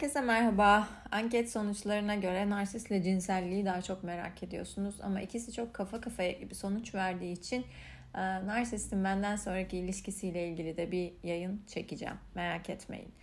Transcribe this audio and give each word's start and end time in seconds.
Herkese 0.00 0.20
merhaba. 0.20 0.88
Anket 1.10 1.50
sonuçlarına 1.50 2.14
göre 2.14 2.50
narsistle 2.50 3.02
cinselliği 3.02 3.64
daha 3.64 3.82
çok 3.82 4.04
merak 4.04 4.42
ediyorsunuz 4.42 5.00
ama 5.02 5.20
ikisi 5.20 5.52
çok 5.52 5.74
kafa 5.74 6.00
kafaya 6.00 6.32
gibi 6.32 6.54
sonuç 6.54 6.94
verdiği 6.94 7.32
için 7.32 7.66
e, 8.14 8.20
narsistin 8.20 9.04
benden 9.04 9.36
sonraki 9.36 9.78
ilişkisiyle 9.78 10.48
ilgili 10.48 10.76
de 10.76 10.92
bir 10.92 11.12
yayın 11.22 11.62
çekeceğim. 11.66 12.14
Merak 12.34 12.70
etmeyin. 12.70 13.14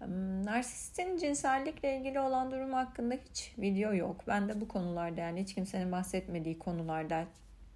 E, 0.00 0.06
narsistin 0.44 1.16
cinsellikle 1.16 1.96
ilgili 1.98 2.20
olan 2.20 2.50
durum 2.50 2.72
hakkında 2.72 3.14
hiç 3.14 3.54
video 3.58 3.92
yok. 3.92 4.24
Ben 4.26 4.48
de 4.48 4.60
bu 4.60 4.68
konularda 4.68 5.20
yani 5.20 5.42
hiç 5.42 5.54
kimsenin 5.54 5.92
bahsetmediği 5.92 6.58
konularda 6.58 7.24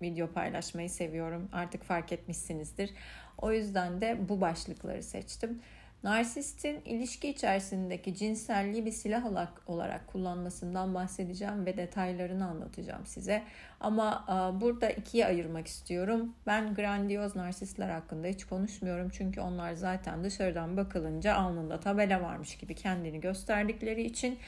video 0.03 0.33
paylaşmayı 0.33 0.91
seviyorum. 0.91 1.49
Artık 1.53 1.85
fark 1.85 2.13
etmişsinizdir. 2.13 2.91
O 3.39 3.53
yüzden 3.53 4.01
de 4.01 4.29
bu 4.29 4.41
başlıkları 4.41 5.03
seçtim. 5.03 5.63
Narsistin 6.03 6.81
ilişki 6.85 7.29
içerisindeki 7.29 8.15
cinselliği 8.15 8.87
bir 8.87 8.91
silah 8.91 9.25
olarak 9.67 10.07
kullanmasından 10.07 10.95
bahsedeceğim 10.95 11.67
ve 11.67 11.77
detaylarını 11.77 12.47
anlatacağım 12.47 13.07
size. 13.07 13.43
Ama 13.81 14.25
burada 14.61 14.91
ikiye 14.91 15.27
ayırmak 15.27 15.67
istiyorum. 15.67 16.35
Ben 16.47 16.75
grandiyoz 16.75 17.37
narsistler 17.37 17.89
hakkında 17.89 18.27
hiç 18.27 18.45
konuşmuyorum. 18.45 19.09
Çünkü 19.09 19.41
onlar 19.41 19.73
zaten 19.73 20.25
dışarıdan 20.25 20.77
bakılınca 20.77 21.35
alnında 21.35 21.81
tabela 21.81 22.23
varmış 22.23 22.57
gibi 22.57 22.75
kendini 22.75 23.21
gösterdikleri 23.21 24.03
için 24.03 24.39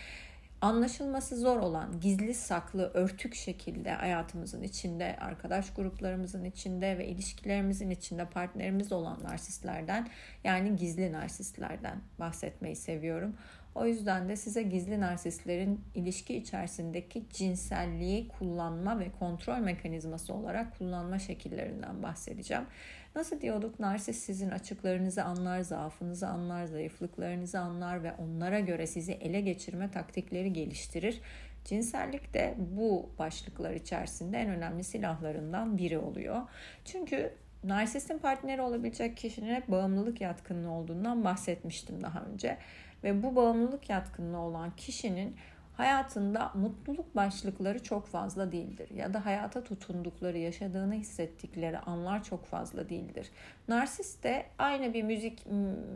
anlaşılması 0.60 1.36
zor 1.36 1.56
olan 1.56 2.00
gizli 2.00 2.34
saklı 2.34 2.90
örtük 2.94 3.34
şekilde 3.34 3.90
hayatımızın 3.92 4.62
içinde 4.62 5.16
arkadaş 5.20 5.74
gruplarımızın 5.74 6.44
içinde 6.44 6.98
ve 6.98 7.06
ilişkilerimizin 7.06 7.90
içinde 7.90 8.24
partnerimiz 8.24 8.92
olan 8.92 9.22
narsistlerden 9.22 10.08
yani 10.44 10.76
gizli 10.76 11.12
narsistlerden 11.12 12.00
bahsetmeyi 12.18 12.76
seviyorum. 12.76 13.36
O 13.74 13.86
yüzden 13.86 14.28
de 14.28 14.36
size 14.36 14.62
gizli 14.62 15.00
narsistlerin 15.00 15.80
ilişki 15.94 16.36
içerisindeki 16.36 17.24
cinselliği 17.30 18.28
kullanma 18.28 18.98
ve 18.98 19.10
kontrol 19.18 19.58
mekanizması 19.58 20.34
olarak 20.34 20.78
kullanma 20.78 21.18
şekillerinden 21.18 22.02
bahsedeceğim. 22.02 22.64
Nasıl 23.14 23.40
diyorduk? 23.40 23.80
Narsist 23.80 24.22
sizin 24.22 24.50
açıklarınızı 24.50 25.24
anlar, 25.24 25.60
zaafınızı 25.60 26.28
anlar, 26.28 26.66
zayıflıklarınızı 26.66 27.60
anlar 27.60 28.02
ve 28.02 28.12
onlara 28.12 28.60
göre 28.60 28.86
sizi 28.86 29.12
ele 29.12 29.40
geçirme 29.40 29.90
taktikleri 29.90 30.52
geliştirir. 30.52 31.20
Cinsellik 31.64 32.34
de 32.34 32.54
bu 32.58 33.10
başlıklar 33.18 33.74
içerisinde 33.74 34.38
en 34.38 34.48
önemli 34.50 34.84
silahlarından 34.84 35.78
biri 35.78 35.98
oluyor. 35.98 36.42
Çünkü 36.84 37.32
narsistin 37.64 38.18
partneri 38.18 38.62
olabilecek 38.62 39.16
kişinin 39.16 39.54
hep 39.54 39.68
bağımlılık 39.68 40.20
yatkınlığı 40.20 40.70
olduğundan 40.70 41.24
bahsetmiştim 41.24 42.02
daha 42.02 42.20
önce. 42.20 42.58
Ve 43.04 43.22
bu 43.22 43.36
bağımlılık 43.36 43.90
yatkınlığı 43.90 44.38
olan 44.38 44.76
kişinin 44.76 45.36
hayatında 45.80 46.52
mutluluk 46.54 47.16
başlıkları 47.16 47.82
çok 47.82 48.06
fazla 48.06 48.52
değildir 48.52 48.90
ya 48.90 49.14
da 49.14 49.26
hayata 49.26 49.64
tutundukları, 49.64 50.38
yaşadığını 50.38 50.94
hissettikleri 50.94 51.78
anlar 51.78 52.24
çok 52.24 52.46
fazla 52.46 52.88
değildir. 52.88 53.30
Narsist 53.68 54.24
de 54.24 54.46
aynı 54.58 54.94
bir 54.94 55.02
müzik 55.02 55.44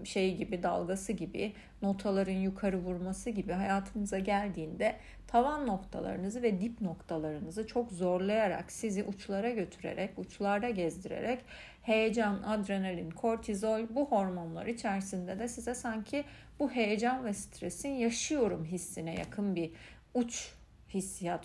şeyi 0.04 0.36
gibi, 0.36 0.62
dalgası 0.62 1.12
gibi, 1.12 1.52
notaların 1.82 2.32
yukarı 2.32 2.78
vurması 2.78 3.30
gibi 3.30 3.52
hayatınıza 3.52 4.18
geldiğinde 4.18 4.96
tavan 5.34 5.66
noktalarınızı 5.66 6.42
ve 6.42 6.60
dip 6.60 6.80
noktalarınızı 6.80 7.66
çok 7.66 7.92
zorlayarak, 7.92 8.72
sizi 8.72 9.04
uçlara 9.04 9.50
götürerek, 9.50 10.18
uçlarda 10.18 10.70
gezdirerek 10.70 11.44
heyecan, 11.82 12.42
adrenalin, 12.42 13.10
kortizol 13.10 13.80
bu 13.90 14.06
hormonlar 14.06 14.66
içerisinde 14.66 15.38
de 15.38 15.48
size 15.48 15.74
sanki 15.74 16.24
bu 16.58 16.70
heyecan 16.70 17.24
ve 17.24 17.34
stresin 17.34 17.88
yaşıyorum 17.88 18.64
hissine 18.64 19.14
yakın 19.14 19.54
bir 19.54 19.72
uç 20.14 20.52
hissiyat 20.88 21.44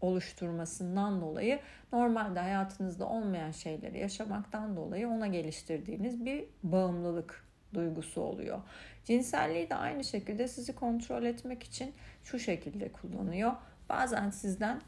oluşturmasından 0.00 1.20
dolayı 1.20 1.60
normalde 1.92 2.40
hayatınızda 2.40 3.08
olmayan 3.08 3.50
şeyleri 3.50 3.98
yaşamaktan 3.98 4.76
dolayı 4.76 5.08
ona 5.08 5.26
geliştirdiğiniz 5.26 6.24
bir 6.24 6.44
bağımlılık 6.62 7.49
duygusu 7.74 8.20
oluyor. 8.20 8.58
Cinselliği 9.04 9.70
de 9.70 9.74
aynı 9.74 10.04
şekilde 10.04 10.48
sizi 10.48 10.74
kontrol 10.74 11.24
etmek 11.24 11.62
için 11.62 11.94
şu 12.24 12.38
şekilde 12.38 12.92
kullanıyor. 12.92 13.52
Bazen 13.88 14.30
sizden 14.30 14.80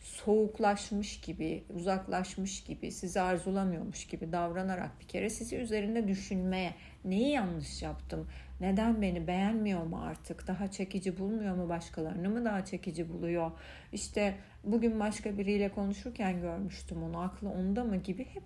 soğuklaşmış 0.00 1.20
gibi, 1.20 1.64
uzaklaşmış 1.74 2.64
gibi, 2.64 2.92
sizi 2.92 3.20
arzulamıyormuş 3.20 4.06
gibi 4.06 4.32
davranarak 4.32 5.00
bir 5.00 5.08
kere 5.08 5.30
sizi 5.30 5.56
üzerinde 5.56 6.08
düşünmeye, 6.08 6.74
neyi 7.04 7.30
yanlış 7.30 7.82
yaptım, 7.82 8.28
neden 8.60 9.02
beni 9.02 9.26
beğenmiyor 9.26 9.82
mu 9.82 10.02
artık, 10.02 10.46
daha 10.46 10.70
çekici 10.70 11.18
bulmuyor 11.18 11.54
mu 11.54 11.68
başkalarını 11.68 12.30
mı 12.30 12.44
daha 12.44 12.64
çekici 12.64 13.12
buluyor, 13.12 13.50
işte 13.92 14.34
bugün 14.66 15.00
başka 15.00 15.38
biriyle 15.38 15.68
konuşurken 15.68 16.40
görmüştüm 16.40 17.02
onu, 17.02 17.20
aklı 17.20 17.48
onda 17.48 17.84
mı 17.84 17.96
gibi 17.96 18.24
hep 18.24 18.42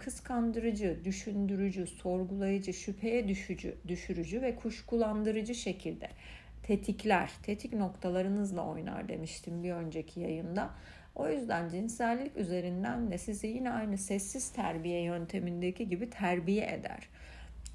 kıskandırıcı, 0.00 1.00
düşündürücü, 1.04 1.86
sorgulayıcı, 1.86 2.72
şüpheye 2.72 3.28
düşücü, 3.28 3.74
düşürücü 3.88 4.42
ve 4.42 4.56
kuşkulandırıcı 4.56 5.54
şekilde 5.54 6.08
tetikler, 6.62 7.30
tetik 7.42 7.72
noktalarınızla 7.72 8.66
oynar 8.66 9.08
demiştim 9.08 9.62
bir 9.62 9.72
önceki 9.72 10.20
yayında. 10.20 10.70
O 11.14 11.28
yüzden 11.28 11.68
cinsellik 11.68 12.36
üzerinden 12.36 13.10
de 13.10 13.18
sizi 13.18 13.46
yine 13.46 13.70
aynı 13.70 13.98
sessiz 13.98 14.52
terbiye 14.52 15.02
yöntemindeki 15.02 15.88
gibi 15.88 16.10
terbiye 16.10 16.66
eder. 16.66 17.08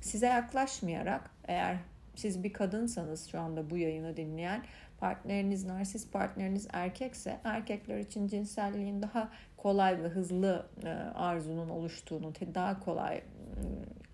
Size 0.02 0.28
yaklaşmayarak 0.28 1.30
eğer 1.48 1.78
siz 2.16 2.44
bir 2.44 2.54
kadınsanız 2.54 3.28
şu 3.32 3.40
anda 3.40 3.70
bu 3.70 3.78
yayını 3.78 4.18
dinleyen 4.18 4.64
partneriniz, 5.00 5.66
narsist 5.66 6.14
partneriniz 6.14 6.68
erkekse 6.74 7.40
erkekler 7.44 8.00
için 8.00 8.28
cinselliğin 8.28 9.02
daha 9.02 9.30
kolay 9.58 10.04
ve 10.04 10.08
hızlı 10.08 10.66
e, 10.84 10.90
arzunun 11.16 11.70
oluştuğunu, 11.70 12.34
daha 12.56 12.80
kolay 12.80 13.22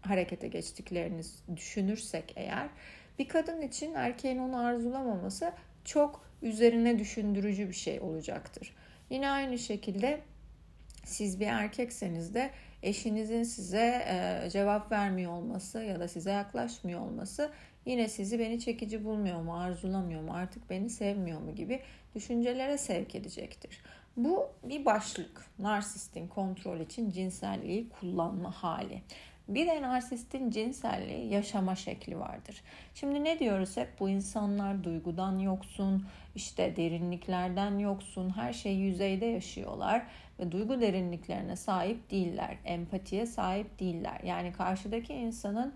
harekete 0.02 0.48
geçtiklerini 0.48 1.22
düşünürsek 1.56 2.34
eğer 2.36 2.70
bir 3.20 3.28
kadın 3.28 3.62
için 3.62 3.94
erkeğin 3.94 4.38
onu 4.38 4.66
arzulamaması 4.66 5.54
çok 5.86 6.26
üzerine 6.42 7.00
düşündürücü 7.00 7.68
bir 7.68 7.74
şey 7.74 8.00
olacaktır. 8.00 8.76
Yine 9.10 9.30
aynı 9.30 9.58
şekilde 9.58 10.22
siz 11.06 11.40
bir 11.40 11.48
erkekseniz 11.48 12.34
de 12.34 12.52
eşinizin 12.84 13.44
size 13.44 14.06
e, 14.08 14.50
cevap 14.50 14.92
vermiyor 14.92 15.32
olması 15.32 15.80
ya 15.80 16.00
da 16.00 16.08
size 16.08 16.32
yaklaşmıyor 16.32 17.00
olması 17.00 17.52
yine 17.86 18.10
sizi 18.10 18.40
beni 18.40 18.60
çekici 18.60 19.06
bulmuyor 19.06 19.42
mu, 19.42 19.60
arzulamıyor 19.60 20.22
mu, 20.22 20.34
artık 20.34 20.70
beni 20.70 20.90
sevmiyor 20.90 21.42
mu 21.42 21.56
gibi 21.56 21.80
düşüncelere 22.16 22.78
sevk 22.78 23.16
edecektir. 23.16 23.82
Bu 24.18 24.50
bir 24.64 24.86
başlık. 24.86 25.46
Narsistin 25.60 26.28
kontrol 26.28 26.80
için 26.80 27.10
cinselliği 27.10 27.90
kullanma 27.90 28.52
hali. 28.52 29.02
Bir 29.48 29.68
de 29.68 29.82
narsistin 29.82 30.52
cinselliği 30.52 31.34
yaşama 31.34 31.76
şekli 31.76 32.20
vardır. 32.20 32.62
Şimdi 32.94 33.24
ne 33.24 33.40
diyoruz 33.40 33.78
hep 33.78 34.00
bu 34.00 34.10
insanlar 34.10 34.84
duygudan 34.84 35.40
yoksun, 35.40 36.06
işte 36.36 36.76
derinliklerden 36.76 37.80
yoksun, 37.80 38.30
her 38.30 38.54
şey 38.54 38.76
yüzeyde 38.76 39.26
yaşıyorlar 39.26 40.08
ve 40.40 40.52
duygu 40.52 40.82
derinliklerine 40.82 41.56
sahip 41.56 42.12
değiller, 42.12 42.58
empatiye 42.66 43.26
sahip 43.26 43.80
değiller. 43.80 44.22
Yani 44.24 44.54
karşıdaki 44.54 45.14
insanın 45.14 45.74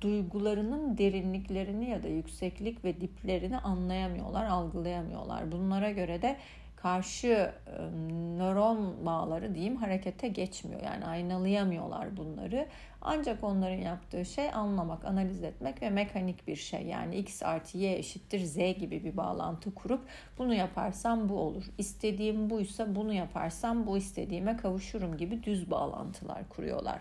duygularının 0.00 0.98
derinliklerini 0.98 1.90
ya 1.90 2.02
da 2.02 2.08
yükseklik 2.08 2.84
ve 2.84 3.00
diplerini 3.00 3.58
anlayamıyorlar, 3.58 4.46
algılayamıyorlar. 4.46 5.52
Bunlara 5.52 5.90
göre 5.90 6.22
de 6.22 6.36
karşı 6.82 7.52
nöron 8.38 9.06
bağları 9.06 9.54
diyeyim 9.54 9.76
harekete 9.76 10.28
geçmiyor. 10.28 10.82
Yani 10.82 11.06
aynalayamıyorlar 11.06 12.16
bunları. 12.16 12.68
Ancak 13.00 13.44
onların 13.44 13.78
yaptığı 13.78 14.24
şey 14.24 14.54
anlamak, 14.54 15.04
analiz 15.04 15.42
etmek 15.42 15.82
ve 15.82 15.90
mekanik 15.90 16.48
bir 16.48 16.56
şey. 16.56 16.82
Yani 16.82 17.16
x 17.16 17.42
artı 17.42 17.78
y 17.78 17.96
eşittir 17.96 18.44
z 18.44 18.56
gibi 18.56 19.04
bir 19.04 19.16
bağlantı 19.16 19.74
kurup 19.74 20.00
bunu 20.38 20.54
yaparsam 20.54 21.28
bu 21.28 21.38
olur. 21.38 21.64
İstediğim 21.78 22.50
buysa 22.50 22.94
bunu 22.94 23.12
yaparsam 23.12 23.86
bu 23.86 23.98
istediğime 23.98 24.56
kavuşurum 24.56 25.16
gibi 25.16 25.42
düz 25.42 25.70
bağlantılar 25.70 26.48
kuruyorlar. 26.48 27.00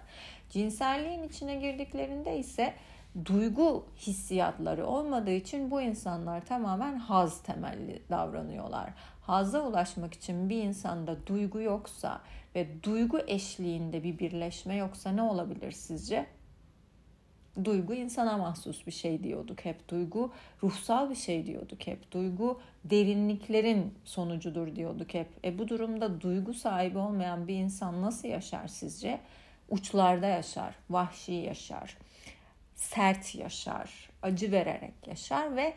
Cinselliğin 0.51 1.24
içine 1.24 1.56
girdiklerinde 1.56 2.38
ise 2.38 2.74
duygu 3.25 3.86
hissiyatları 3.98 4.88
olmadığı 4.88 5.31
için 5.31 5.71
bu 5.71 5.81
insanlar 5.81 6.45
tamamen 6.45 6.95
haz 6.95 7.44
temelli 7.44 8.01
davranıyorlar. 8.09 8.94
Hazza 9.21 9.68
ulaşmak 9.68 10.13
için 10.13 10.50
bir 10.50 10.63
insanda 10.63 11.27
duygu 11.27 11.62
yoksa 11.62 12.21
ve 12.56 12.83
duygu 12.83 13.19
eşliğinde 13.27 14.03
bir 14.03 14.19
birleşme 14.19 14.75
yoksa 14.75 15.12
ne 15.12 15.21
olabilir 15.21 15.71
sizce? 15.71 16.25
Duygu 17.63 17.94
insana 17.94 18.38
mahsus 18.38 18.88
bir 18.88 18.92
şey 18.92 19.24
diyorduk 19.24 19.65
hep. 19.65 19.89
Duygu 19.89 20.31
ruhsal 20.63 21.09
bir 21.09 21.15
şey 21.15 21.45
diyorduk 21.45 21.88
hep. 21.88 22.12
Duygu 22.12 22.62
derinliklerin 22.86 23.94
sonucudur 24.06 24.75
diyorduk 24.75 25.13
hep. 25.13 25.27
E 25.45 25.59
bu 25.59 25.68
durumda 25.68 26.21
duygu 26.21 26.53
sahibi 26.53 26.98
olmayan 26.98 27.48
bir 27.48 27.56
insan 27.56 28.01
nasıl 28.01 28.27
yaşar 28.27 28.68
sizce? 28.68 29.19
Uçlarda 29.71 30.27
yaşar, 30.27 30.75
vahşi 30.89 31.33
yaşar 31.33 31.97
sert 32.81 33.35
yaşar, 33.35 34.09
acı 34.21 34.51
vererek 34.51 35.07
yaşar 35.07 35.56
ve 35.56 35.73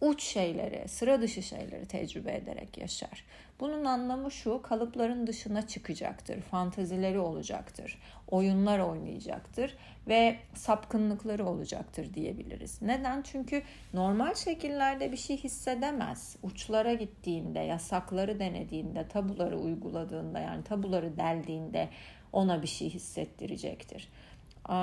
uç 0.00 0.22
şeyleri, 0.22 0.88
sıra 0.88 1.20
dışı 1.20 1.42
şeyleri 1.42 1.86
tecrübe 1.86 2.34
ederek 2.34 2.78
yaşar. 2.78 3.24
Bunun 3.60 3.84
anlamı 3.84 4.30
şu, 4.30 4.62
kalıpların 4.62 5.26
dışına 5.26 5.66
çıkacaktır, 5.66 6.40
fantazileri 6.40 7.18
olacaktır, 7.18 7.98
oyunlar 8.30 8.78
oynayacaktır 8.78 9.76
ve 10.08 10.36
sapkınlıkları 10.54 11.46
olacaktır 11.46 12.14
diyebiliriz. 12.14 12.82
Neden? 12.82 13.22
Çünkü 13.22 13.62
normal 13.94 14.34
şekillerde 14.34 15.12
bir 15.12 15.16
şey 15.16 15.36
hissedemez. 15.36 16.36
Uçlara 16.42 16.94
gittiğinde, 16.94 17.58
yasakları 17.58 18.38
denediğinde, 18.38 19.08
tabuları 19.08 19.58
uyguladığında 19.58 20.38
yani 20.38 20.64
tabuları 20.64 21.16
deldiğinde 21.16 21.88
ona 22.32 22.62
bir 22.62 22.68
şey 22.68 22.90
hissettirecektir. 22.90 24.08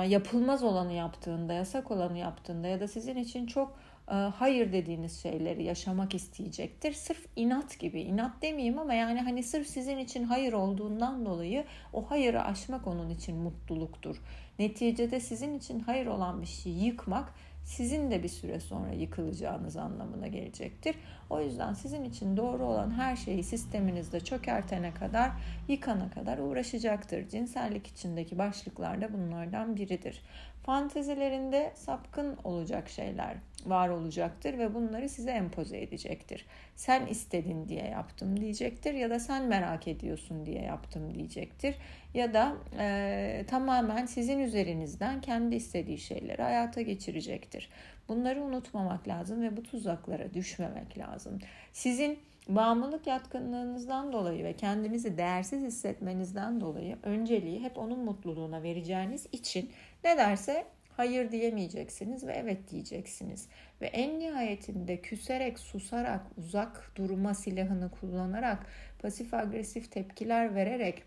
Yapılmaz 0.06 0.62
olanı 0.62 0.92
yaptığında, 0.92 1.52
yasak 1.52 1.90
olanı 1.90 2.18
yaptığında 2.18 2.66
ya 2.68 2.80
da 2.80 2.88
sizin 2.88 3.16
için 3.16 3.46
çok 3.46 3.78
e, 4.10 4.14
hayır 4.14 4.72
dediğiniz 4.72 5.22
şeyleri 5.22 5.64
yaşamak 5.64 6.14
isteyecektir. 6.14 6.92
Sırf 6.92 7.26
inat 7.36 7.78
gibi, 7.78 8.00
inat 8.00 8.42
demeyeyim 8.42 8.78
ama 8.78 8.94
yani 8.94 9.20
hani 9.20 9.42
sırf 9.42 9.66
sizin 9.66 9.98
için 9.98 10.24
hayır 10.24 10.52
olduğundan 10.52 11.26
dolayı 11.26 11.64
o 11.92 12.10
hayırı 12.10 12.42
aşmak 12.42 12.86
onun 12.86 13.10
için 13.10 13.36
mutluluktur. 13.36 14.22
Neticede 14.58 15.20
sizin 15.20 15.58
için 15.58 15.80
hayır 15.80 16.06
olan 16.06 16.42
bir 16.42 16.46
şeyi 16.46 16.84
yıkmak 16.84 17.34
sizin 17.66 18.10
de 18.10 18.22
bir 18.22 18.28
süre 18.28 18.60
sonra 18.60 18.92
yıkılacağınız 18.92 19.76
anlamına 19.76 20.26
gelecektir. 20.26 20.96
O 21.30 21.40
yüzden 21.40 21.74
sizin 21.74 22.04
için 22.04 22.36
doğru 22.36 22.64
olan 22.64 22.90
her 22.90 23.16
şeyi 23.16 23.44
sisteminizde 23.44 24.20
çökertene 24.20 24.94
kadar, 24.94 25.30
yıkana 25.68 26.10
kadar 26.10 26.38
uğraşacaktır. 26.38 27.28
Cinsellik 27.28 27.86
içindeki 27.86 28.38
başlıklar 28.38 29.00
da 29.00 29.12
bunlardan 29.12 29.76
biridir. 29.76 30.22
Fantezilerinde 30.66 31.72
sapkın 31.74 32.36
olacak 32.44 32.88
şeyler 32.88 33.36
var 33.66 33.88
olacaktır 33.88 34.58
ve 34.58 34.74
bunları 34.74 35.08
size 35.08 35.30
empoze 35.30 35.80
edecektir. 35.80 36.46
Sen 36.76 37.06
istedin 37.06 37.68
diye 37.68 37.84
yaptım 37.84 38.40
diyecektir 38.40 38.94
ya 38.94 39.10
da 39.10 39.20
sen 39.20 39.44
merak 39.44 39.88
ediyorsun 39.88 40.46
diye 40.46 40.62
yaptım 40.62 41.14
diyecektir 41.14 41.74
ya 42.14 42.34
da 42.34 42.56
e, 42.78 43.44
tamamen 43.48 44.06
sizin 44.06 44.38
üzerinizden 44.38 45.20
kendi 45.20 45.56
istediği 45.56 45.98
şeyleri 45.98 46.42
hayata 46.42 46.80
geçirecektir. 46.80 47.68
Bunları 48.08 48.42
unutmamak 48.42 49.08
lazım 49.08 49.42
ve 49.42 49.56
bu 49.56 49.62
tuzaklara 49.62 50.34
düşmemek 50.34 50.98
lazım. 50.98 51.38
Sizin 51.72 52.18
bağımlılık 52.48 53.06
yatkınlığınızdan 53.06 54.12
dolayı 54.12 54.44
ve 54.44 54.52
kendinizi 54.52 55.18
değersiz 55.18 55.62
hissetmenizden 55.62 56.60
dolayı 56.60 56.96
önceliği 57.02 57.60
hep 57.60 57.78
onun 57.78 57.98
mutluluğuna 57.98 58.62
vereceğiniz 58.62 59.26
için 59.32 59.70
ne 60.06 60.16
derse 60.16 60.66
hayır 60.96 61.32
diyemeyeceksiniz 61.32 62.26
ve 62.26 62.32
evet 62.32 62.70
diyeceksiniz. 62.70 63.48
Ve 63.80 63.86
en 63.86 64.18
nihayetinde 64.18 65.00
küserek, 65.00 65.58
susarak, 65.58 66.20
uzak 66.36 66.92
durma 66.96 67.34
silahını 67.34 67.90
kullanarak, 67.90 68.66
pasif 68.98 69.34
agresif 69.34 69.92
tepkiler 69.92 70.54
vererek, 70.54 71.02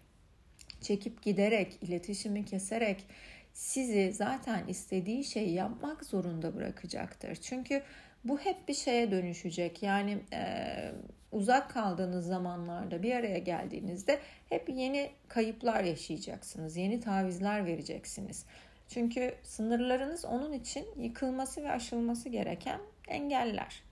çekip 0.81 1.23
giderek, 1.23 1.77
iletişimi 1.81 2.45
keserek 2.45 3.05
sizi 3.53 4.13
zaten 4.13 4.67
istediği 4.67 5.23
şeyi 5.23 5.53
yapmak 5.53 6.05
zorunda 6.05 6.55
bırakacaktır. 6.55 7.35
Çünkü 7.35 7.81
bu 8.23 8.39
hep 8.39 8.67
bir 8.67 8.73
şeye 8.73 9.11
dönüşecek. 9.11 9.83
Yani 9.83 10.17
e, 10.33 10.91
uzak 11.31 11.69
kaldığınız 11.69 12.25
zamanlarda 12.25 13.03
bir 13.03 13.15
araya 13.15 13.37
geldiğinizde 13.37 14.19
hep 14.49 14.69
yeni 14.69 15.09
kayıplar 15.27 15.83
yaşayacaksınız. 15.83 16.77
Yeni 16.77 16.99
tavizler 16.99 17.65
vereceksiniz. 17.65 18.45
Çünkü 18.89 19.35
sınırlarınız 19.43 20.25
onun 20.25 20.53
için 20.53 20.85
yıkılması 20.97 21.63
ve 21.63 21.71
aşılması 21.71 22.29
gereken 22.29 22.79
engeller. 23.07 23.83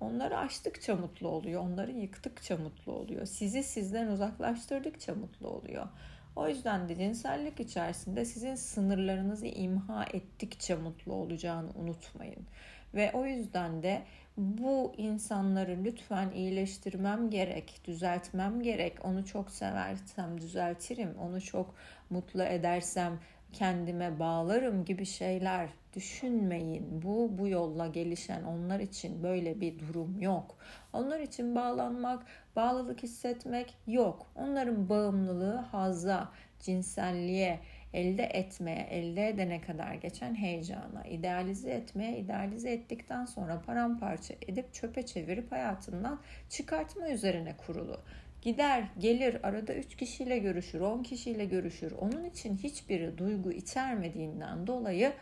Onları 0.00 0.38
aştıkça 0.38 0.96
mutlu 0.96 1.28
oluyor, 1.28 1.62
onları 1.62 1.92
yıktıkça 1.92 2.56
mutlu 2.56 2.92
oluyor. 2.92 3.26
Sizi 3.26 3.62
sizden 3.62 4.06
uzaklaştırdıkça 4.06 5.14
mutlu 5.14 5.48
oluyor. 5.48 5.88
O 6.36 6.48
yüzden 6.48 6.88
de 6.88 6.96
cinsellik 6.96 7.60
içerisinde 7.60 8.24
sizin 8.24 8.54
sınırlarınızı 8.54 9.46
imha 9.46 10.04
ettikçe 10.04 10.74
mutlu 10.74 11.12
olacağını 11.12 11.70
unutmayın. 11.74 12.46
Ve 12.94 13.10
o 13.12 13.26
yüzden 13.26 13.82
de 13.82 14.02
bu 14.36 14.92
insanları 14.96 15.78
lütfen 15.84 16.30
iyileştirmem 16.30 17.30
gerek, 17.30 17.80
düzeltmem 17.84 18.62
gerek. 18.62 19.04
Onu 19.04 19.26
çok 19.26 19.50
seversem 19.50 20.40
düzeltirim, 20.40 21.14
onu 21.20 21.40
çok 21.40 21.74
mutlu 22.10 22.42
edersem 22.42 23.18
kendime 23.52 24.18
bağlarım 24.18 24.84
gibi 24.84 25.06
şeyler 25.06 25.68
düşünmeyin. 25.94 27.02
Bu 27.02 27.38
bu 27.38 27.48
yolla 27.48 27.86
gelişen 27.86 28.42
onlar 28.42 28.80
için 28.80 29.22
böyle 29.22 29.60
bir 29.60 29.78
durum 29.78 30.20
yok. 30.20 30.56
Onlar 30.92 31.20
için 31.20 31.54
bağlanmak, 31.54 32.26
bağlılık 32.56 33.02
hissetmek 33.02 33.74
yok. 33.86 34.26
Onların 34.34 34.88
bağımlılığı 34.88 35.56
hazza, 35.56 36.32
cinselliğe, 36.60 37.60
elde 37.92 38.22
etmeye, 38.22 38.86
elde 38.90 39.28
edene 39.28 39.60
kadar 39.60 39.94
geçen 39.94 40.34
heyecana, 40.34 41.04
idealize 41.10 41.70
etmeye, 41.70 42.18
idealize 42.18 42.70
ettikten 42.70 43.24
sonra 43.24 43.62
paramparça 43.66 44.34
edip 44.48 44.74
çöpe 44.74 45.06
çevirip 45.06 45.52
hayatından 45.52 46.20
çıkartma 46.48 47.08
üzerine 47.08 47.56
kurulu. 47.66 48.00
Gider, 48.42 48.84
gelir, 48.98 49.46
arada 49.48 49.74
3 49.74 49.96
kişiyle 49.96 50.38
görüşür, 50.38 50.80
10 50.80 51.02
kişiyle 51.02 51.44
görüşür. 51.44 51.92
Onun 51.92 52.24
için 52.24 52.56
hiçbiri 52.56 53.18
duygu 53.18 53.52
içermediğinden 53.52 54.66
dolayı 54.66 55.12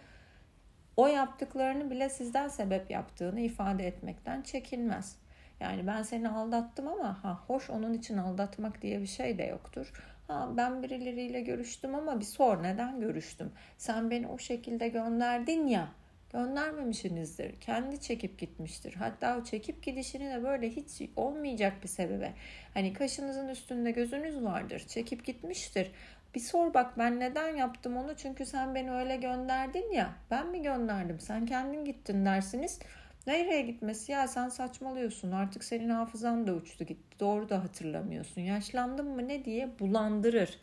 o 0.96 1.06
yaptıklarını 1.06 1.90
bile 1.90 2.08
sizden 2.08 2.49
sebep 2.49 2.90
yaptığını 2.90 3.40
ifade 3.40 3.87
etmekten 3.87 4.43
çekinmez. 4.43 5.17
Yani 5.61 5.87
ben 5.87 6.02
seni 6.02 6.28
aldattım 6.28 6.88
ama 6.88 7.25
ha 7.25 7.40
hoş 7.46 7.70
onun 7.70 7.93
için 7.93 8.19
aldatmak 8.19 8.82
diye 8.82 9.00
bir 9.00 9.06
şey 9.06 9.38
de 9.38 9.43
yoktur. 9.43 9.93
Ha 10.26 10.49
ben 10.56 10.82
birileriyle 10.82 11.40
görüştüm 11.40 11.94
ama 11.94 12.20
bir 12.20 12.25
sor 12.25 12.62
neden 12.62 13.00
görüştüm? 13.00 13.52
Sen 13.78 14.11
beni 14.11 14.26
o 14.26 14.38
şekilde 14.38 14.88
gönderdin 14.88 15.67
ya 15.67 15.88
göndermemişsinizdir. 16.32 17.61
Kendi 17.61 18.00
çekip 18.00 18.38
gitmiştir. 18.38 18.94
Hatta 18.94 19.38
o 19.38 19.44
çekip 19.44 19.82
gidişini 19.82 20.31
de 20.31 20.43
böyle 20.43 20.71
hiç 20.71 21.03
olmayacak 21.17 21.82
bir 21.82 21.88
sebebe. 21.88 22.32
Hani 22.75 22.93
kaşınızın 22.93 23.49
üstünde 23.49 23.91
gözünüz 23.91 24.43
vardır. 24.43 24.85
Çekip 24.88 25.25
gitmiştir. 25.25 25.91
Bir 26.35 26.41
sor 26.41 26.75
bak 26.75 26.99
ben 26.99 27.20
neden 27.20 27.56
yaptım 27.56 27.96
onu 27.96 28.17
çünkü 28.17 28.46
sen 28.46 28.75
beni 28.75 28.93
öyle 28.93 29.17
gönderdin 29.17 29.93
ya. 29.93 30.13
Ben 30.31 30.46
mi 30.46 30.63
gönderdim? 30.63 31.20
Sen 31.20 31.46
kendin 31.46 31.84
gittin 31.84 32.25
dersiniz. 32.25 32.79
Nereye 33.27 33.63
gitmesi 33.63 34.13
ya 34.13 34.29
sen 34.29 34.49
saçmalıyorsun 34.49 35.32
artık 35.32 35.65
senin 35.65 35.91
hafızan 35.91 36.46
da 36.46 36.55
uçtu 36.55 36.84
gitti 36.84 37.20
doğru 37.20 37.49
da 37.49 37.65
hatırlamıyorsun 37.65 38.41
yaşlandın 38.41 39.08
mı 39.08 39.29
ne 39.29 39.44
diye 39.44 39.79
bulandırır. 39.79 40.58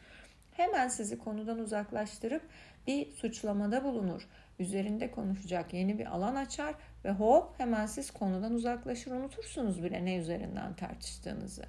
Hemen 0.54 0.88
sizi 0.88 1.20
konudan 1.20 1.60
uzaklaştırıp 1.60 2.42
bir 2.88 3.12
suçlamada 3.12 3.84
bulunur 3.84 4.28
üzerinde 4.60 5.12
konuşacak 5.12 5.74
yeni 5.74 6.00
bir 6.00 6.06
alan 6.06 6.36
açar 6.36 6.76
ve 7.06 7.12
hop 7.12 7.60
hemen 7.60 7.86
siz 7.86 8.12
konudan 8.12 8.54
uzaklaşır 8.54 9.12
unutursunuz 9.12 9.84
bile 9.84 10.06
ne 10.06 10.18
üzerinden 10.18 10.74
tartıştığınızı. 10.74 11.66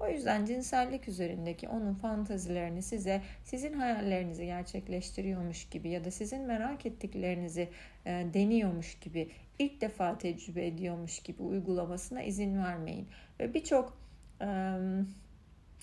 O 0.00 0.08
yüzden 0.08 0.44
cinsellik 0.44 1.08
üzerindeki 1.08 1.68
onun 1.68 1.94
fantazilerini 1.94 2.82
size 2.82 3.22
sizin 3.44 3.72
hayallerinizi 3.72 4.46
gerçekleştiriyormuş 4.46 5.68
gibi 5.68 5.88
ya 5.88 6.04
da 6.04 6.10
sizin 6.10 6.40
merak 6.40 6.86
ettiklerinizi 6.86 7.68
e, 8.06 8.26
deniyormuş 8.34 8.98
gibi 8.98 9.30
ilk 9.58 9.80
defa 9.80 10.18
tecrübe 10.18 10.66
ediyormuş 10.66 11.18
gibi 11.18 11.42
uygulamasına 11.42 12.22
izin 12.22 12.58
vermeyin. 12.58 13.08
Ve 13.40 13.54
birçok 13.54 13.98
e, 14.40 14.76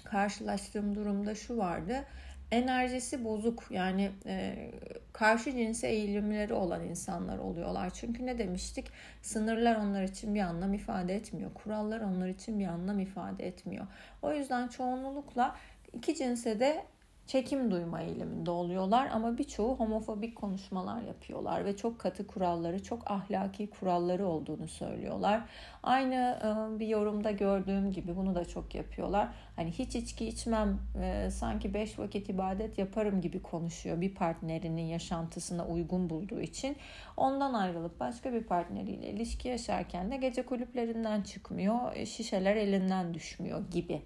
karşılaştığım 0.04 0.96
durumda 0.96 1.36
şu 1.36 1.58
vardı 1.58 2.06
enerjisi 2.54 3.26
bozuk 3.26 3.64
yani 3.70 4.12
e, 4.26 4.70
karşı 5.14 5.52
cinse 5.52 5.88
eğilimleri 5.88 6.54
olan 6.54 6.84
insanlar 6.84 7.38
oluyorlar. 7.38 7.90
Çünkü 7.90 8.26
ne 8.26 8.38
demiştik? 8.38 8.88
Sınırlar 9.22 9.76
onlar 9.76 10.04
için 10.04 10.36
bir 10.36 10.40
anlam 10.40 10.74
ifade 10.74 11.16
etmiyor. 11.16 11.54
Kurallar 11.54 12.00
onlar 12.00 12.28
için 12.28 12.60
bir 12.60 12.66
anlam 12.66 13.00
ifade 13.00 13.48
etmiyor. 13.48 13.88
O 14.22 14.34
yüzden 14.34 14.68
çoğunlukla 14.68 15.56
iki 15.94 16.16
cinse 16.16 16.60
de 16.60 16.86
çekim 17.28 17.72
duyma 17.72 18.02
eğiliminde 18.02 18.52
oluyorlar 18.52 19.10
ama 19.14 19.38
birçoğu 19.38 19.76
homofobik 19.76 20.36
konuşmalar 20.36 21.02
yapıyorlar 21.02 21.66
ve 21.66 21.78
çok 21.78 22.00
katı 22.00 22.28
kuralları, 22.28 22.84
çok 22.84 23.12
ahlaki 23.12 23.70
kuralları 23.70 24.28
olduğunu 24.28 24.68
söylüyorlar. 24.68 25.42
Aynı 25.84 26.40
e, 26.44 26.80
bir 26.80 26.88
yorumda 26.88 27.32
gördüğüm 27.32 27.92
gibi 27.92 28.16
bunu 28.16 28.36
da 28.36 28.46
çok 28.46 28.76
yapıyorlar. 28.76 29.28
Hani 29.56 29.72
hiç 29.72 29.96
içki 29.96 30.28
içmem, 30.28 30.80
e, 31.02 31.32
sanki 31.32 31.74
beş 31.74 32.00
vakit 32.00 32.30
ibadet 32.30 32.78
yaparım 32.78 33.22
gibi 33.22 33.42
konuşuyor 33.42 34.02
bir 34.02 34.16
partnerinin 34.16 34.86
yaşantısına 34.86 35.68
uygun 35.68 36.10
bulduğu 36.10 36.42
için. 36.42 36.78
Ondan 37.18 37.54
ayrılıp 37.54 38.00
başka 38.00 38.34
bir 38.34 38.44
partneriyle 38.44 39.10
ilişki 39.10 39.48
yaşarken 39.48 40.12
de 40.12 40.18
gece 40.18 40.46
kulüplerinden 40.46 41.22
çıkmıyor, 41.22 41.96
e, 41.96 42.06
şişeler 42.06 42.56
elinden 42.56 43.14
düşmüyor 43.14 43.62
gibi. 43.72 44.02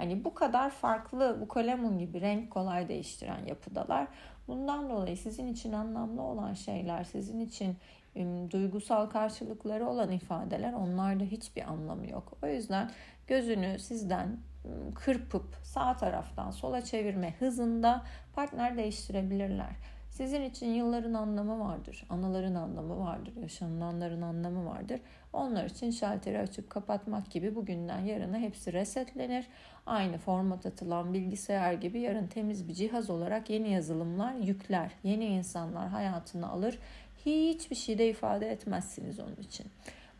Hani 0.00 0.24
bu 0.24 0.34
kadar 0.34 0.70
farklı 0.70 1.38
bu 1.40 1.48
kalemun 1.48 1.98
gibi 1.98 2.20
renk 2.20 2.50
kolay 2.50 2.88
değiştiren 2.88 3.46
yapıdalar. 3.46 4.08
Bundan 4.48 4.90
dolayı 4.90 5.16
sizin 5.16 5.46
için 5.46 5.72
anlamlı 5.72 6.22
olan 6.22 6.54
şeyler, 6.54 7.04
sizin 7.04 7.40
için 7.40 7.76
duygusal 8.50 9.06
karşılıkları 9.06 9.88
olan 9.88 10.10
ifadeler 10.10 10.72
onlarda 10.72 11.24
hiçbir 11.24 11.62
anlamı 11.62 12.10
yok. 12.10 12.32
O 12.42 12.46
yüzden 12.46 12.90
gözünü 13.26 13.78
sizden 13.78 14.36
kırpıp 14.94 15.56
sağ 15.62 15.96
taraftan 15.96 16.50
sola 16.50 16.84
çevirme 16.84 17.34
hızında 17.38 18.02
partner 18.34 18.76
değiştirebilirler. 18.76 19.76
Sizin 20.10 20.42
için 20.42 20.66
yılların 20.66 21.14
anlamı 21.14 21.60
vardır, 21.60 22.04
anıların 22.10 22.54
anlamı 22.54 22.98
vardır, 22.98 23.32
yaşananların 23.42 24.22
anlamı 24.22 24.66
vardır. 24.66 25.00
Onlar 25.32 25.64
için 25.64 25.90
şalteri 25.90 26.38
açıp 26.38 26.70
kapatmak 26.70 27.30
gibi 27.30 27.54
bugünden 27.54 28.00
yarına 28.00 28.38
hepsi 28.38 28.72
resetlenir. 28.72 29.46
Aynı 29.86 30.18
format 30.18 30.66
atılan 30.66 31.14
bilgisayar 31.14 31.72
gibi 31.72 32.00
yarın 32.00 32.26
temiz 32.26 32.68
bir 32.68 32.74
cihaz 32.74 33.10
olarak 33.10 33.50
yeni 33.50 33.70
yazılımlar 33.72 34.34
yükler. 34.34 34.90
Yeni 35.04 35.24
insanlar 35.24 35.88
hayatını 35.88 36.48
alır. 36.48 36.78
Hiçbir 37.26 37.76
şey 37.76 37.98
de 37.98 38.08
ifade 38.08 38.50
etmezsiniz 38.50 39.20
onun 39.20 39.36
için. 39.36 39.66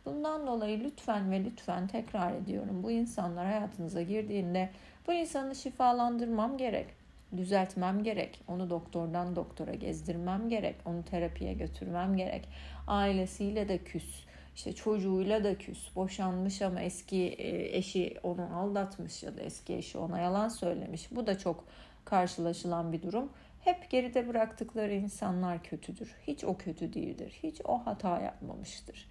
Bundan 0.05 0.47
dolayı 0.47 0.83
lütfen 0.83 1.31
ve 1.31 1.43
lütfen 1.43 1.87
tekrar 1.87 2.33
ediyorum. 2.33 2.83
Bu 2.83 2.91
insanlar 2.91 3.45
hayatınıza 3.45 4.01
girdiğinde 4.01 4.69
bu 5.07 5.13
insanı 5.13 5.55
şifalandırmam 5.55 6.57
gerek. 6.57 7.00
Düzeltmem 7.37 8.03
gerek. 8.03 8.41
Onu 8.47 8.69
doktordan 8.69 9.35
doktora 9.35 9.73
gezdirmem 9.73 10.49
gerek. 10.49 10.75
Onu 10.85 11.03
terapiye 11.03 11.53
götürmem 11.53 12.17
gerek. 12.17 12.47
Ailesiyle 12.87 13.69
de 13.69 13.77
küs. 13.77 14.25
İşte 14.55 14.73
çocuğuyla 14.73 15.43
da 15.43 15.57
küs. 15.57 15.95
Boşanmış 15.95 16.61
ama 16.61 16.81
eski 16.81 17.27
e, 17.27 17.77
eşi 17.77 18.17
onu 18.23 18.57
aldatmış 18.57 19.23
ya 19.23 19.37
da 19.37 19.41
eski 19.41 19.75
eşi 19.75 19.97
ona 19.97 20.19
yalan 20.19 20.49
söylemiş. 20.49 21.11
Bu 21.11 21.27
da 21.27 21.37
çok 21.37 21.63
karşılaşılan 22.05 22.93
bir 22.93 23.01
durum. 23.01 23.29
Hep 23.59 23.89
geride 23.89 24.27
bıraktıkları 24.27 24.93
insanlar 24.93 25.63
kötüdür. 25.63 26.15
Hiç 26.27 26.43
o 26.43 26.57
kötü 26.57 26.93
değildir. 26.93 27.39
Hiç 27.43 27.61
o 27.65 27.77
hata 27.85 28.21
yapmamıştır. 28.21 29.07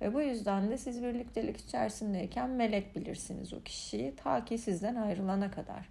Ve 0.00 0.14
bu 0.14 0.20
yüzden 0.22 0.70
de 0.70 0.78
siz 0.78 1.02
birliktelik 1.02 1.56
içerisindeyken 1.56 2.50
melek 2.50 2.96
bilirsiniz 2.96 3.54
o 3.54 3.62
kişiyi 3.62 4.16
ta 4.16 4.44
ki 4.44 4.58
sizden 4.58 4.94
ayrılana 4.94 5.50
kadar. 5.50 5.88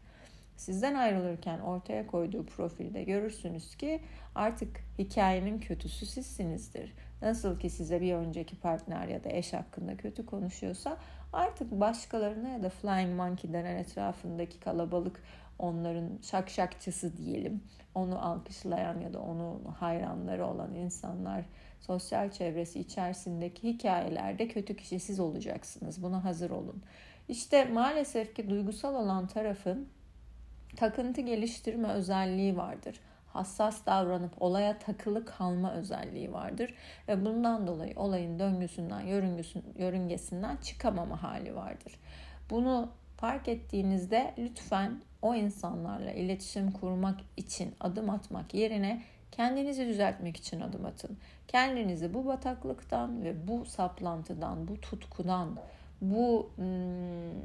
Sizden 0.61 0.95
ayrılırken 0.95 1.59
ortaya 1.59 2.07
koyduğu 2.07 2.45
profilde 2.45 3.03
görürsünüz 3.03 3.75
ki 3.75 4.01
artık 4.35 4.79
hikayenin 4.99 5.59
kötüsü 5.59 6.05
sizsinizdir. 6.05 6.93
Nasıl 7.21 7.59
ki 7.59 7.69
size 7.69 8.01
bir 8.01 8.13
önceki 8.13 8.55
partner 8.55 9.07
ya 9.07 9.23
da 9.23 9.29
eş 9.29 9.53
hakkında 9.53 9.97
kötü 9.97 10.25
konuşuyorsa 10.25 10.97
artık 11.33 11.71
başkalarına 11.71 12.49
ya 12.49 12.63
da 12.63 12.69
Flying 12.69 13.15
Monkey 13.15 13.53
denen 13.53 13.75
etrafındaki 13.75 14.59
kalabalık 14.59 15.23
onların 15.59 16.09
şakşakçısı 16.21 17.17
diyelim. 17.17 17.63
Onu 17.95 18.25
alkışlayan 18.25 18.99
ya 18.99 19.13
da 19.13 19.19
onun 19.19 19.65
hayranları 19.65 20.45
olan 20.45 20.75
insanlar 20.75 21.45
sosyal 21.79 22.31
çevresi 22.31 22.79
içerisindeki 22.79 23.73
hikayelerde 23.73 24.47
kötü 24.47 24.75
kişi 24.75 24.99
siz 24.99 25.19
olacaksınız. 25.19 26.03
Buna 26.03 26.23
hazır 26.23 26.49
olun. 26.49 26.83
İşte 27.27 27.65
maalesef 27.65 28.35
ki 28.35 28.49
duygusal 28.49 28.95
olan 28.95 29.27
tarafın 29.27 29.87
takıntı 30.75 31.21
geliştirme 31.21 31.87
özelliği 31.87 32.57
vardır. 32.57 32.99
Hassas 33.33 33.85
davranıp 33.85 34.41
olaya 34.41 34.79
takılı 34.79 35.25
kalma 35.25 35.73
özelliği 35.73 36.33
vardır 36.33 36.73
ve 37.07 37.25
bundan 37.25 37.67
dolayı 37.67 37.93
olayın 37.95 38.39
döngüsünden, 38.39 39.01
yörüngesinden 39.77 40.57
çıkamama 40.57 41.23
hali 41.23 41.55
vardır. 41.55 41.93
Bunu 42.49 42.89
fark 43.17 43.47
ettiğinizde 43.47 44.33
lütfen 44.37 45.01
o 45.21 45.35
insanlarla 45.35 46.11
iletişim 46.11 46.71
kurmak 46.71 47.19
için 47.37 47.75
adım 47.79 48.09
atmak 48.09 48.53
yerine 48.53 49.01
kendinizi 49.31 49.87
düzeltmek 49.87 50.37
için 50.37 50.61
adım 50.61 50.85
atın. 50.85 51.17
Kendinizi 51.47 52.13
bu 52.13 52.25
bataklıktan 52.25 53.23
ve 53.23 53.47
bu 53.47 53.65
saplantıdan, 53.65 54.67
bu 54.67 54.81
tutkudan, 54.81 55.57
bu 56.01 56.49
hmm, 56.55 57.41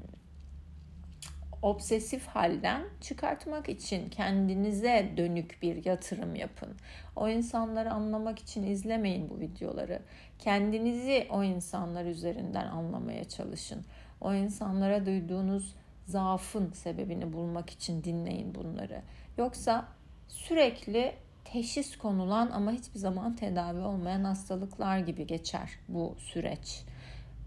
obsesif 1.67 2.27
halden 2.27 2.85
çıkartmak 3.01 3.69
için 3.69 4.09
kendinize 4.09 5.13
dönük 5.17 5.59
bir 5.63 5.85
yatırım 5.85 6.35
yapın. 6.35 6.75
O 7.17 7.29
insanları 7.29 7.91
anlamak 7.91 8.39
için 8.39 8.67
izlemeyin 8.67 9.31
bu 9.31 9.41
videoları. 9.41 10.03
Kendinizi 10.39 11.27
o 11.31 11.43
insanlar 11.43 12.05
üzerinden 12.05 12.67
anlamaya 12.67 13.25
çalışın. 13.25 13.85
O 14.21 14.35
insanlara 14.35 15.07
duyduğunuz 15.07 15.75
zaafın 16.05 16.73
sebebini 16.73 17.33
bulmak 17.33 17.71
için 17.71 18.05
dinleyin 18.05 18.55
bunları. 18.55 19.03
Yoksa 19.39 19.89
sürekli 20.29 21.13
teşhis 21.45 21.99
konulan 21.99 22.51
ama 22.51 22.73
hiçbir 22.73 22.99
zaman 22.99 23.37
tedavi 23.37 23.81
olmayan 23.81 24.25
hastalıklar 24.25 24.99
gibi 24.99 25.27
geçer 25.27 25.71
bu 25.89 26.15
süreç. 26.19 26.85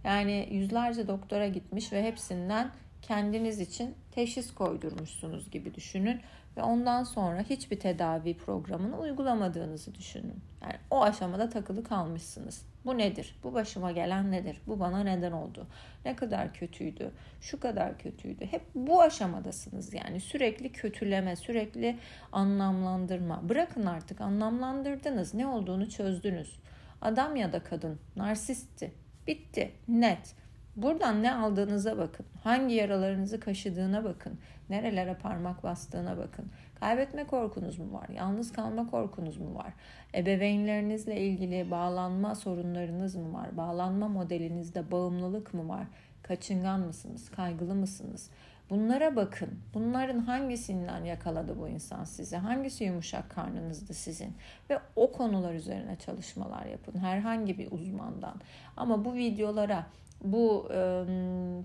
Yani 0.04 0.48
yüzlerce 0.52 1.08
doktora 1.08 1.48
gitmiş 1.48 1.94
ve 1.94 2.04
hepsinden 2.04 2.72
kendiniz 3.02 3.60
için 3.60 3.96
teşhis 4.12 4.54
koydurmuşsunuz 4.54 5.52
gibi 5.52 5.76
düşünün 5.76 6.22
ve 6.58 6.64
ondan 6.64 7.04
sonra 7.04 7.42
hiçbir 7.42 7.80
tedavi 7.80 8.38
programını 8.38 9.00
uygulamadığınızı 9.00 9.96
düşünün. 9.96 10.42
Yani 10.62 10.76
o 10.92 11.04
aşamada 11.04 11.50
takılı 11.50 11.84
kalmışsınız. 11.84 12.66
Bu 12.86 12.98
nedir? 12.98 13.36
Bu 13.44 13.54
başıma 13.54 13.92
gelen 13.92 14.32
nedir? 14.32 14.62
Bu 14.68 14.80
bana 14.80 15.04
neden 15.04 15.32
oldu? 15.32 15.68
Ne 16.06 16.16
kadar 16.16 16.54
kötüydü? 16.54 17.12
Şu 17.42 17.60
kadar 17.60 17.98
kötüydü. 17.98 18.46
Hep 18.46 18.62
bu 18.76 19.02
aşamadasınız 19.02 19.94
yani. 19.94 20.20
Sürekli 20.20 20.72
kötüleme, 20.72 21.36
sürekli 21.36 21.98
anlamlandırma. 22.32 23.50
Bırakın 23.50 23.86
artık 23.86 24.22
anlamlandırdınız. 24.22 25.34
Ne 25.34 25.48
olduğunu 25.48 25.90
çözdünüz. 25.90 26.60
Adam 27.02 27.36
ya 27.36 27.54
da 27.54 27.64
kadın 27.64 28.00
narsistti. 28.16 28.92
Bitti. 29.28 29.72
Net. 29.88 30.36
Buradan 30.82 31.24
ne 31.24 31.36
aldığınıza 31.36 31.98
bakın. 31.98 32.26
Hangi 32.44 32.76
yaralarınızı 32.76 33.40
kaşıdığına 33.40 34.04
bakın. 34.04 34.40
Nerelere 34.70 35.14
parmak 35.14 35.64
bastığına 35.64 36.18
bakın. 36.18 36.46
Kaybetme 36.80 37.28
korkunuz 37.28 37.80
mu 37.80 37.94
var? 37.94 38.10
Yalnız 38.10 38.52
kalma 38.52 38.88
korkunuz 38.88 39.38
mu 39.38 39.56
var? 39.56 39.74
Ebeveynlerinizle 40.16 41.22
ilgili 41.22 41.72
bağlanma 41.72 42.36
sorunlarınız 42.36 43.16
mı 43.16 43.34
var? 43.34 43.58
Bağlanma 43.58 44.08
modelinizde 44.08 44.92
bağımlılık 44.92 45.54
mı 45.54 45.70
var? 45.70 45.88
Kaçıngan 46.24 46.80
mısınız? 46.80 47.30
Kaygılı 47.30 47.76
mısınız? 47.76 48.30
Bunlara 48.70 49.16
bakın. 49.16 49.60
Bunların 49.74 50.20
hangisinden 50.20 51.04
yakaladı 51.04 51.60
bu 51.60 51.68
insan 51.68 52.04
sizi? 52.04 52.38
Hangisi 52.38 52.84
yumuşak 52.84 53.30
karnınızda 53.30 53.94
sizin? 53.94 54.36
Ve 54.70 54.80
o 54.96 55.12
konular 55.12 55.54
üzerine 55.54 55.96
çalışmalar 55.96 56.66
yapın. 56.66 57.00
Herhangi 57.00 57.58
bir 57.58 57.72
uzmandan. 57.72 58.42
Ama 58.78 59.06
bu 59.06 59.14
videolara 59.14 59.86
bu 60.24 60.70
e, 60.74 61.04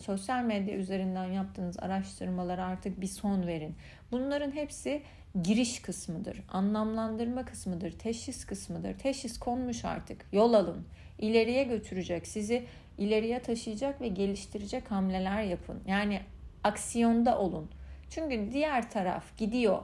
sosyal 0.03 0.45
medya 0.45 0.75
üzerinden 0.75 1.25
yaptığınız 1.25 1.79
araştırmalara 1.79 2.65
artık 2.65 3.01
bir 3.01 3.07
son 3.07 3.47
verin. 3.47 3.75
Bunların 4.13 4.51
hepsi 4.51 5.03
giriş 5.43 5.83
kısmıdır, 5.83 6.41
anlamlandırma 6.53 7.45
kısmıdır, 7.45 7.91
teşhis 7.91 8.45
kısmıdır. 8.45 8.99
Teşhis 8.99 9.39
konmuş 9.39 9.85
artık. 9.85 10.27
Yol 10.33 10.53
alın. 10.53 10.87
İleriye 11.19 11.65
götürecek, 11.65 12.27
sizi 12.27 12.67
ileriye 12.99 13.43
taşıyacak 13.43 14.01
ve 14.01 14.09
geliştirecek 14.09 14.91
hamleler 14.91 15.43
yapın. 15.43 15.83
Yani 15.87 16.21
aksiyonda 16.65 17.39
olun. 17.39 17.71
Çünkü 18.11 18.53
diğer 18.53 18.91
taraf 18.91 19.37
gidiyor, 19.37 19.83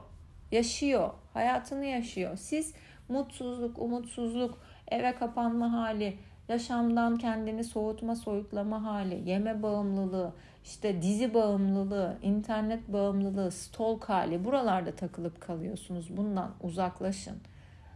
yaşıyor, 0.51 1.09
hayatını 1.33 1.85
yaşıyor. 1.85 2.37
Siz 2.37 2.73
mutsuzluk, 3.09 3.79
umutsuzluk, 3.79 4.57
eve 4.91 5.15
kapanma 5.15 5.73
hali, 5.73 6.17
yaşamdan 6.49 7.17
kendini 7.17 7.63
soğutma, 7.63 8.15
soyutlama 8.15 8.83
hali, 8.83 9.29
yeme 9.29 9.63
bağımlılığı, 9.63 10.33
işte 10.63 11.01
dizi 11.01 11.33
bağımlılığı, 11.33 12.17
internet 12.21 12.93
bağımlılığı, 12.93 13.51
stalk 13.51 14.09
hali 14.09 14.45
buralarda 14.45 14.95
takılıp 14.95 15.41
kalıyorsunuz. 15.41 16.17
Bundan 16.17 16.51
uzaklaşın. 16.61 17.37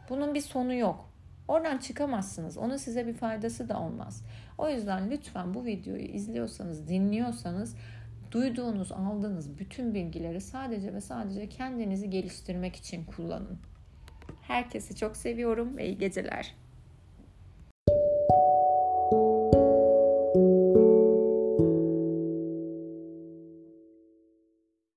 Bunun 0.10 0.34
bir 0.34 0.42
sonu 0.42 0.74
yok. 0.74 1.10
Oradan 1.48 1.78
çıkamazsınız. 1.78 2.58
Onun 2.58 2.78
size 2.78 3.08
bir 3.08 3.14
faydası 3.14 3.70
da 3.70 3.80
olmaz. 3.80 4.26
O 4.58 4.70
yüzden 4.70 5.12
lütfen 5.12 5.54
bu 5.54 5.66
videoyu 5.66 6.04
izliyorsanız, 6.04 6.88
dinliyorsanız 6.88 7.76
duyduğunuz, 8.32 8.92
aldığınız 8.92 9.60
bütün 9.60 9.94
bilgileri 9.94 10.42
sadece 10.42 10.94
ve 10.94 11.02
sadece 11.02 11.50
kendinizi 11.50 12.10
geliştirmek 12.10 12.76
için 12.76 13.06
kullanın. 13.06 13.60
Herkesi 14.42 14.96
çok 14.96 15.18
seviyorum 15.18 15.78
ve 15.78 15.86
iyi 15.86 15.98
geceler. 15.98 16.56